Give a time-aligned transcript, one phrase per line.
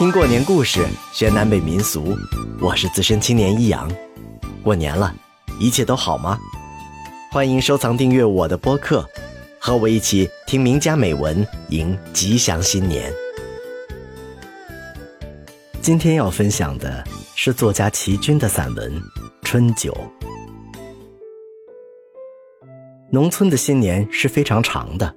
[0.00, 2.16] 听过年故事，学南北民俗。
[2.58, 3.86] 我是资深青年一阳。
[4.62, 5.14] 过年了，
[5.60, 6.38] 一切都好吗？
[7.30, 9.06] 欢迎收藏订阅我的播客，
[9.58, 13.12] 和我一起听名家美文，迎吉祥新年。
[15.82, 17.04] 今天要分享的
[17.34, 18.90] 是作家齐君的散文
[19.42, 19.92] 《春酒》。
[23.10, 25.14] 农村的新年是非常长的，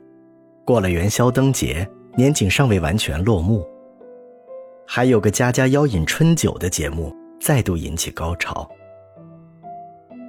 [0.65, 3.65] 过了元宵灯节，年景尚未完全落幕。
[4.86, 8.69] 还有个家家邀饮春酒的节目，再度引起高潮。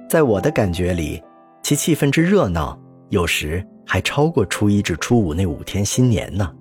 [0.09, 1.21] 在我的感觉里，
[1.61, 2.79] 其气氛之热闹，
[3.09, 6.51] 有时还超过初一至初五那五天新年呢。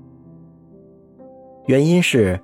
[1.66, 2.38] 原因是，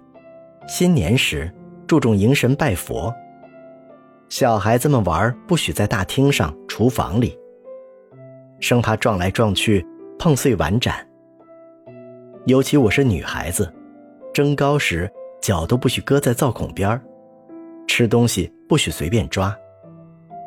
[0.67, 1.53] 新年时
[1.87, 3.13] 注重迎神拜佛，
[4.29, 7.37] 小孩子们玩不许在大厅上、厨房里，
[8.61, 9.85] 生怕撞来撞去
[10.19, 11.07] 碰碎碗盏。
[12.47, 13.71] 尤其我是女孩子，
[14.33, 15.11] 蒸糕时。
[15.41, 17.01] 脚都不许搁在灶孔边儿，
[17.87, 19.57] 吃东西不许随便抓，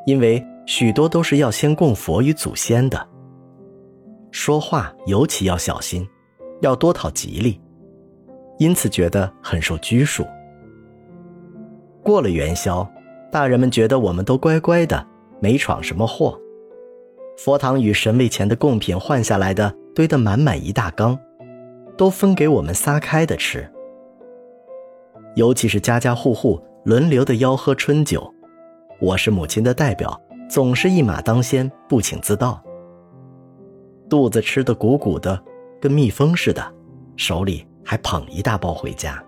[0.05, 3.07] 因为许多都是要先供佛与祖先的。
[4.31, 6.07] 说话尤其要小心，
[6.61, 7.59] 要多讨吉利，
[8.59, 10.25] 因此觉得很受拘束。
[12.03, 12.87] 过了元宵，
[13.31, 15.05] 大人们觉得我们都乖乖的，
[15.39, 16.39] 没闯什么祸。
[17.37, 21.17] 佛堂与神位前的贡品换下来的堆得满满一大缸，
[21.97, 23.67] 都分给我们撒开的吃。
[25.35, 28.31] 尤其是家家户户轮流的吆喝春酒，
[28.99, 32.61] 我是母亲的代表，总是一马当先，不请自到。
[34.07, 35.41] 肚子吃得鼓鼓的，
[35.81, 36.63] 跟蜜蜂似的，
[37.15, 39.23] 手里还捧一大包回家。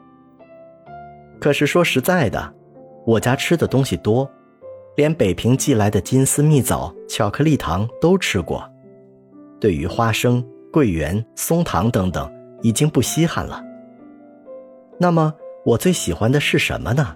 [1.39, 2.53] 可是说实在的，
[3.03, 4.29] 我家吃的东西多，
[4.95, 8.63] 连北平寄来的金丝蜜枣、巧克力糖都吃过，
[9.59, 12.31] 对于花生、桂圆、松糖等等，
[12.61, 13.59] 已经不稀罕了。
[14.99, 15.33] 那么。
[15.65, 17.15] 我最喜欢的是什么呢？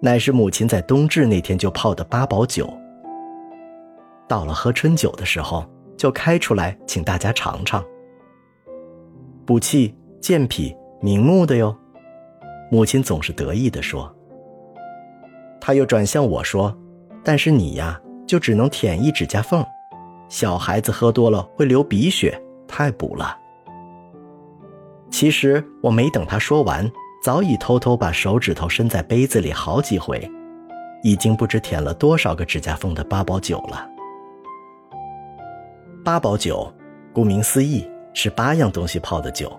[0.00, 2.66] 乃是母亲在冬至那天就泡的八宝酒。
[4.26, 5.68] 到了喝春酒的时候，
[5.98, 7.84] 就开出来请大家尝尝。
[9.44, 11.76] 补气健脾明目的哟，
[12.70, 14.10] 母亲总是得意地说。
[15.60, 16.74] 他又转向我说
[17.22, 19.62] ：“但是你呀，就只能舔一指甲缝，
[20.30, 23.36] 小孩子喝多了会流鼻血，太补了。”
[25.12, 26.90] 其实我没等他说完。
[27.22, 30.26] 早已偷偷把手指头伸在杯子里好几回，
[31.02, 33.86] 已经不知舔了多少个指甲缝的八宝酒了。
[36.02, 36.72] 八宝酒，
[37.12, 39.52] 顾名思义是八样东西泡的酒，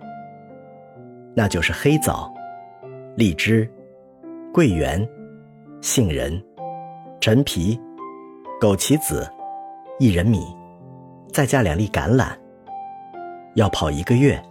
[1.36, 2.34] 那就是黑枣、
[3.16, 3.72] 荔枝、
[4.52, 5.08] 桂圆、
[5.82, 6.44] 杏仁、
[7.20, 7.80] 陈皮、
[8.60, 9.32] 枸杞子、
[10.00, 10.44] 薏仁米，
[11.32, 12.32] 再加两粒橄榄，
[13.54, 14.42] 要泡一个月。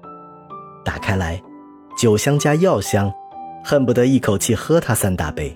[0.84, 1.42] 打开来。
[1.96, 3.12] 酒香加药香，
[3.62, 5.54] 恨不得一口气喝它三大杯。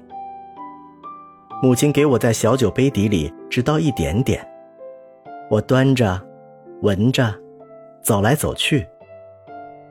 [1.63, 4.47] 母亲给我在小酒杯底里只倒一点点，
[5.51, 6.21] 我端着，
[6.83, 7.35] 闻着，
[8.03, 8.87] 走来走去。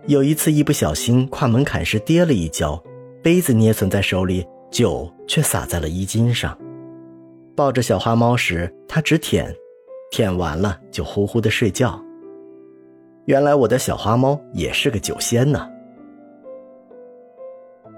[0.05, 2.81] 有一次一不小心跨门槛时跌了一跤，
[3.23, 6.55] 杯子捏存在手里，酒却洒在了衣襟上。
[7.55, 9.51] 抱着小花猫时，它只舔，
[10.11, 11.99] 舔完了就呼呼的睡觉。
[13.25, 15.67] 原来我的小花猫也是个酒仙呢。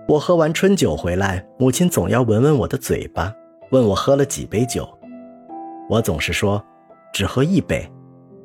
[0.07, 3.33] 我喝完春酒回来，母亲总要闻闻我的嘴巴，
[3.71, 4.87] 问我喝了几杯酒。
[5.89, 6.63] 我总是说，
[7.11, 7.91] 只喝一杯，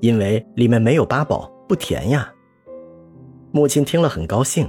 [0.01, 2.33] 因为里面没有八宝，不甜呀。
[3.53, 4.67] 母亲听了很高兴。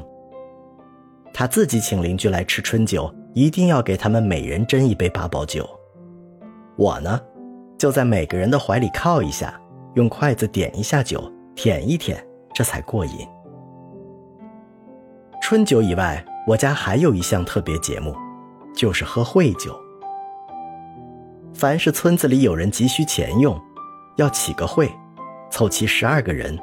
[1.33, 5.65] 她自己请邻居来吃春酒，一定要给他们每人斟一杯八宝酒。
[6.75, 7.17] 我呢，
[7.77, 9.57] 就在每个人的怀里靠一下，
[9.95, 12.21] 用筷子点一下酒，舔一舔，
[12.53, 13.25] 这才过瘾。
[15.41, 16.21] 春酒以外。
[16.47, 18.15] 我家还有一项特别节目，
[18.73, 19.79] 就是喝会酒。
[21.53, 23.59] 凡是村子里有人急需钱用，
[24.17, 24.91] 要起个会，
[25.51, 26.57] 凑齐十二个人，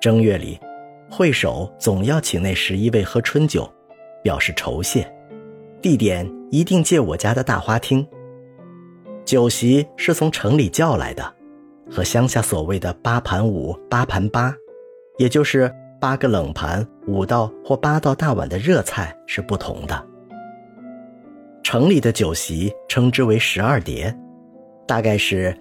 [0.00, 0.58] 正月里，
[1.10, 3.70] 会首总要请那十一位喝春酒，
[4.22, 5.06] 表示酬谢。
[5.82, 8.06] 地点一定借我家的大花厅。
[9.26, 11.34] 酒席是从城里叫来的，
[11.90, 14.56] 和乡下所谓的八盘五、八盘八，
[15.18, 15.70] 也就是。
[16.04, 20.06] 八个冷盘、五道或八道大碗的热菜是不同的。
[21.62, 24.14] 城里的酒席称之为十二碟，
[24.86, 25.58] 大概是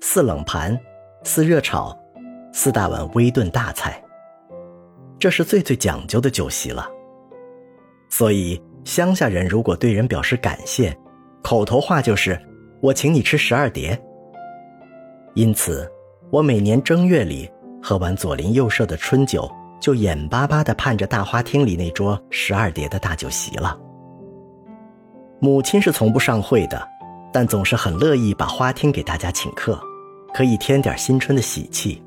[0.00, 0.80] 四冷盘、
[1.24, 1.94] 四热炒、
[2.54, 4.02] 四大碗微炖大菜。
[5.18, 6.88] 这是最最讲究的酒席了。
[8.08, 10.96] 所以乡下人如果对人表示感谢，
[11.42, 12.40] 口头话就是
[12.80, 14.02] “我请你吃十二碟”。
[15.36, 15.86] 因此，
[16.30, 17.46] 我每年正月里
[17.82, 19.46] 喝完左邻右舍的春酒。
[19.82, 23.76] 就眼巴巴地盼着大花厅里那桌十二碟的大酒席了。
[25.40, 26.88] 母亲是从不上会的，
[27.32, 29.76] 但总是很乐意把花厅给大家请客，
[30.32, 32.00] 可以添点新春的喜气。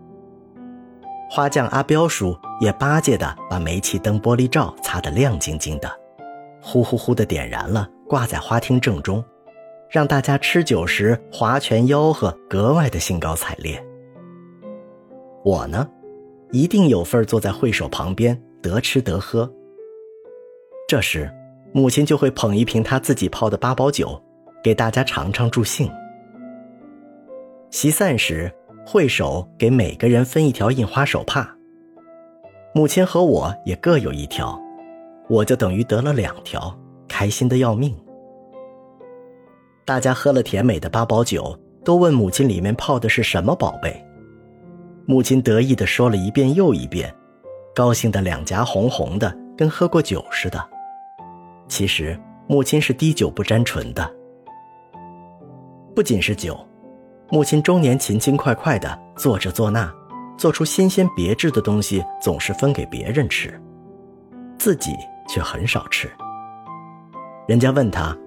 [1.29, 5.91] 花匠阿彪叔也巴结地把煤气灯玻璃罩擦得亮晶晶的，
[6.61, 9.21] 呼呼呼地点燃了，挂在花厅正中，
[9.89, 13.83] 让大家吃酒时划拳吆喝，格外的兴高采烈。
[15.43, 15.85] 我呢，
[16.55, 19.51] 一定有份坐在会手旁边，得吃得喝。
[20.87, 21.29] 这时。
[21.73, 24.17] 母亲就会捧一瓶她自己泡的八宝酒，
[24.63, 25.91] 给大家尝尝助兴。
[27.69, 28.49] 席散时，
[28.85, 31.53] 会手给每个人分一条印花手帕。
[32.73, 34.57] 母亲和我也各有一条，
[35.27, 36.73] 我就等于得了两条，
[37.09, 37.93] 开心的要命。
[39.83, 44.04] 大家喝了甜美的八宝酒，都问母亲里面泡的是什么宝贝。
[45.07, 47.13] 母亲得意的说了一遍又一遍，
[47.75, 50.67] 高兴的两颊红红的，跟喝过酒似的。
[51.67, 54.11] 其实，母亲是滴酒不沾唇的。
[55.95, 56.57] 不仅是酒，
[57.29, 59.93] 母亲中年勤勤快快的做着做那，
[60.37, 63.61] 做出新鲜别致的东西，总是分给别人吃，
[64.57, 64.91] 自己
[65.27, 66.09] 却很少吃。
[67.47, 68.17] 人家问他，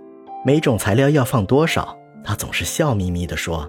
[0.44, 3.68] 每种材料要放多少，他总是笑眯眯的说：“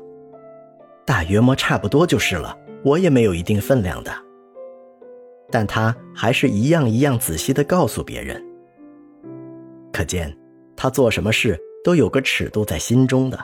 [1.05, 4.11] 大约摸差不多就是了，我也没有一定分量的。”
[5.51, 8.43] 但他还是一样一样仔细的告诉别人。
[9.91, 10.35] 可见，
[10.75, 13.39] 他做什么事都有个尺度在心中的。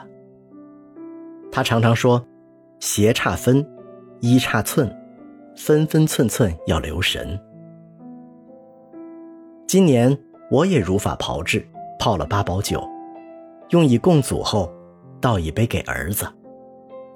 [1.50, 2.24] 他常常说
[2.78, 3.66] ：“斜差分，
[4.20, 4.88] 一差寸，
[5.56, 7.38] 分分寸寸要留神。”
[9.66, 10.16] 今年
[10.48, 11.66] 我也如法炮制，
[11.98, 12.80] 泡了八宝酒，
[13.70, 14.72] 用以供祖后，
[15.20, 16.24] 倒一杯给儿子，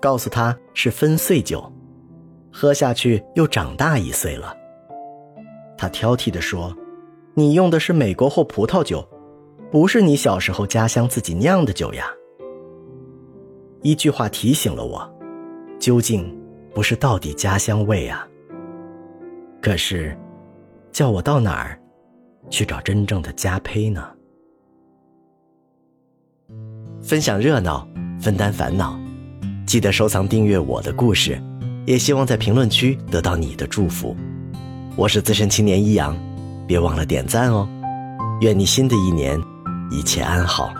[0.01, 1.73] 告诉他是分岁酒，
[2.52, 4.56] 喝下去又长大一岁了。
[5.76, 6.76] 他挑剔地说
[7.35, 9.06] ：“你用的是美国或葡萄酒。”
[9.70, 12.05] 不是你小时候家乡自己酿的酒呀。
[13.82, 15.08] 一句话提醒了我，
[15.79, 16.37] 究竟
[16.75, 18.26] 不是到底家乡味啊。
[19.62, 20.19] 可是，
[20.91, 21.81] 叫我到哪儿
[22.49, 24.05] 去找真正的家胚呢？
[27.00, 27.88] 分享热闹，
[28.20, 28.99] 分担烦恼，
[29.64, 31.41] 记得收藏订阅我的故事，
[31.87, 34.17] 也希望在评论区得到你的祝福。
[34.97, 36.17] 我是资深青年一阳，
[36.67, 37.69] 别忘了点赞哦。
[38.41, 39.41] 愿你新的一年。
[39.93, 40.73] 一切安好。